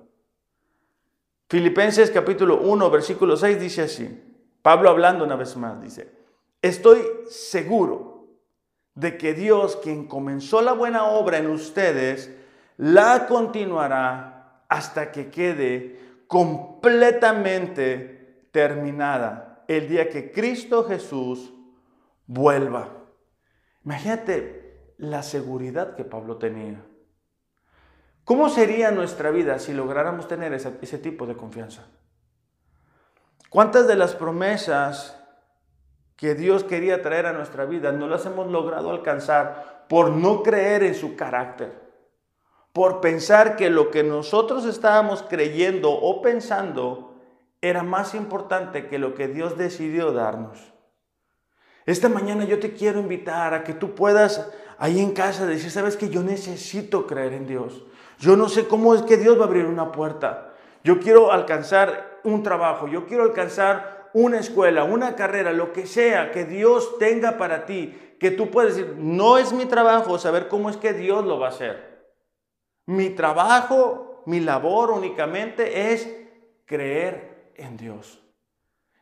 [1.48, 4.22] Filipenses capítulo 1, versículo 6 dice así.
[4.60, 6.12] Pablo hablando una vez más dice,
[6.60, 6.98] estoy
[7.30, 8.26] seguro
[8.94, 12.36] de que Dios, quien comenzó la buena obra en ustedes,
[12.76, 21.54] la continuará hasta que quede completamente terminada el día que Cristo Jesús
[22.26, 23.06] vuelva.
[23.84, 26.84] Imagínate la seguridad que Pablo tenía.
[28.28, 31.86] ¿Cómo sería nuestra vida si lográramos tener ese, tipo de confianza?
[33.48, 35.18] ¿Cuántas de las promesas
[36.14, 40.82] que Dios quería traer a nuestra vida no las hemos logrado alcanzar por no creer
[40.82, 41.72] en su carácter?
[42.74, 47.14] Por pensar que lo que nosotros estábamos creyendo o pensando
[47.62, 50.74] era más importante que lo que Dios decidió darnos.
[51.86, 55.96] Esta mañana yo te quiero invitar a que tú puedas ahí en casa decir, sabes
[55.96, 57.84] que yo necesito creer en Dios.
[58.18, 60.54] Yo no sé cómo es que Dios va a abrir una puerta.
[60.84, 66.32] Yo quiero alcanzar un trabajo, yo quiero alcanzar una escuela, una carrera, lo que sea
[66.32, 70.70] que Dios tenga para ti, que tú puedes decir, no es mi trabajo saber cómo
[70.70, 72.12] es que Dios lo va a hacer.
[72.86, 76.08] Mi trabajo, mi labor únicamente es
[76.64, 78.20] creer en Dios.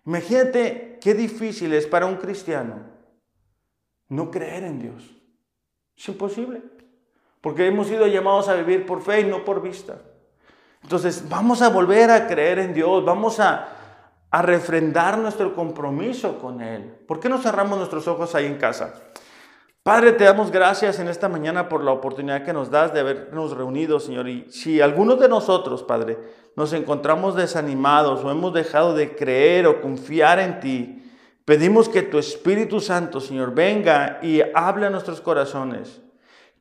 [0.05, 2.97] Imagínate qué difícil es para un cristiano
[4.09, 5.03] no creer en Dios.
[5.97, 6.62] Es imposible.
[7.47, 9.99] Porque hemos sido llamados a vivir por fe y no por vista.
[10.82, 13.68] Entonces vamos a volver a creer en Dios, vamos a,
[14.32, 16.92] refrendar nuestro compromiso con Él.
[17.07, 18.94] ¿Por qué no cerramos nuestros ojos ahí en casa?
[19.84, 23.57] Padre, te damos gracias en esta mañana por la oportunidad que nos das de habernos
[23.57, 24.28] reunido, Señor.
[24.28, 26.18] Y si algunos de nosotros, Padre,
[26.57, 31.12] nos encontramos desanimados o hemos dejado de creer o confiar en ti,
[31.44, 36.03] pedimos que tu Espíritu Santo, Señor, venga y hable a nuestros corazones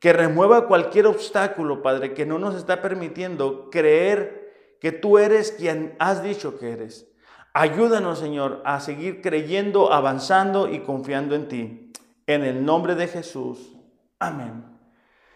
[0.00, 5.96] que remueva cualquier obstáculo, Padre, que no nos está permitiendo creer que tú eres quien
[5.98, 7.10] has dicho que eres.
[7.54, 11.92] Ayúdanos, Señor, a seguir creyendo, avanzando y confiando en ti.
[12.26, 13.72] En el nombre de Jesús.
[14.18, 14.64] Amén.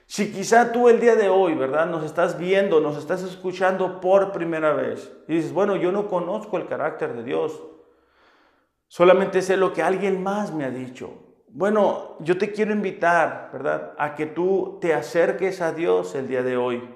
[0.06, 1.86] Si quizá tú el día de hoy, ¿verdad?
[1.86, 6.58] Nos estás viendo, nos estás escuchando por primera vez y dices, bueno, yo no conozco
[6.58, 7.62] el carácter de Dios.
[8.88, 11.29] Solamente sé lo que alguien más me ha dicho.
[11.52, 13.92] Bueno, yo te quiero invitar, ¿verdad?
[13.98, 16.88] A que tú te acerques a Dios el día de hoy.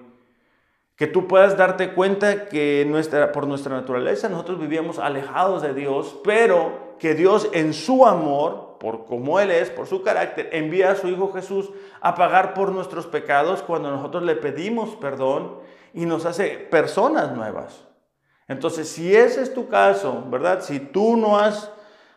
[0.94, 2.88] Que tú puedas darte cuenta que
[3.32, 9.07] por nuestra naturaleza nosotros vivíamos alejados de Dios, pero que Dios en su amor, por
[9.07, 13.09] como Él es, por su carácter, envía a su Hijo Jesús a pagar por nuestros
[13.09, 15.57] pecados cuando nosotros le pedimos perdón
[15.92, 17.82] y nos hace personas nuevas.
[18.46, 20.61] Entonces, si ese es tu caso, ¿verdad?
[20.61, 21.72] Si tú no has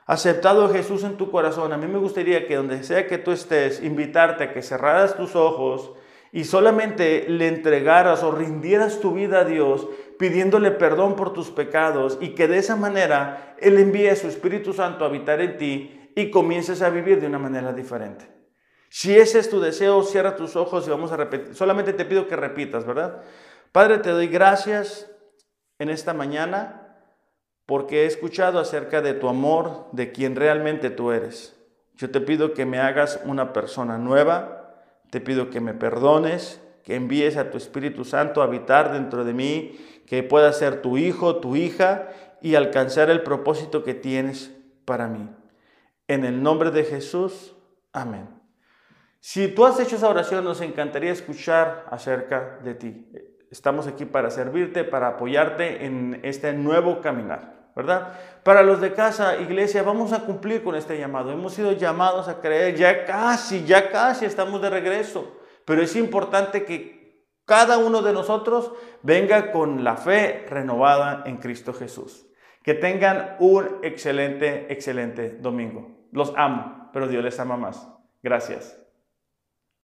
[0.08, 3.32] aceptado a Jesús en tu corazón, a mí me gustaría que donde sea que tú
[3.32, 5.92] estés, invitarte a que cerraras tus ojos
[6.32, 9.88] y solamente le entregaras o rindieras tu vida a Dios
[10.18, 14.74] pidiéndole perdón por tus pecados y que de esa manera Él envíe a su Espíritu
[14.74, 18.28] Santo a habitar en ti y comiences a vivir de una manera diferente.
[18.90, 21.54] Si ese es tu deseo, cierra tus ojos y vamos a repetir.
[21.54, 23.22] Solamente te pido que repitas, ¿verdad?
[23.74, 25.12] Padre, te doy gracias
[25.80, 26.87] en esta mañana
[27.68, 31.56] porque he escuchado acerca de tu amor, de quien realmente tú eres.
[31.96, 36.96] Yo te pido que me hagas una persona nueva, te pido que me perdones, que
[36.96, 41.42] envíes a tu Espíritu Santo a habitar dentro de mí, que pueda ser tu hijo,
[41.42, 42.08] tu hija
[42.42, 44.56] y alcanzar el propósito que tienes
[44.86, 45.30] para mí.
[46.08, 47.54] En el nombre de Jesús,
[47.92, 48.30] amén.
[49.20, 53.12] Si tú has hecho esa oración, nos encantaría escuchar acerca de ti.
[53.52, 57.57] Estamos aquí para servirte, para apoyarte en este nuevo caminar.
[57.78, 58.14] ¿verdad?
[58.44, 61.32] Para los de casa, iglesia, vamos a cumplir con este llamado.
[61.32, 65.38] Hemos sido llamados a creer, ya casi, ya casi estamos de regreso.
[65.64, 68.74] Pero es importante que cada uno de nosotros
[69.04, 72.26] venga con la fe renovada en Cristo Jesús.
[72.64, 76.08] Que tengan un excelente, excelente domingo.
[76.12, 77.88] Los amo, pero Dios les ama más.
[78.24, 78.87] Gracias.